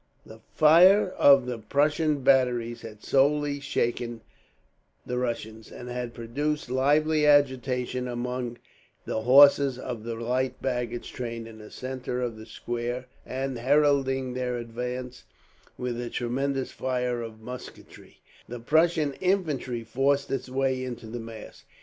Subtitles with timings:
[0.25, 4.21] The fire of the Prussian batteries had sorely shaken
[5.05, 8.57] the Russians, and had produced lively agitation among
[9.05, 14.33] the horses of the light baggage train in the centre of the square; and, heralding
[14.33, 15.23] their advance
[15.77, 21.63] with a tremendous fire of musketry, the Prussian infantry forced its way into the mass.